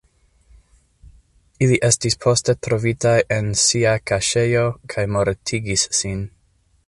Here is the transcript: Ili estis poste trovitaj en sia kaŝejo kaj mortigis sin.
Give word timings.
Ili 1.65 1.77
estis 1.89 2.17
poste 2.25 2.55
trovitaj 2.67 3.13
en 3.37 3.53
sia 3.65 3.93
kaŝejo 4.13 4.63
kaj 4.95 5.09
mortigis 5.17 5.87
sin. 6.01 6.25